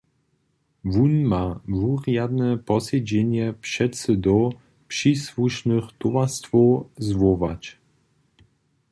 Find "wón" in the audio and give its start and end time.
0.91-1.15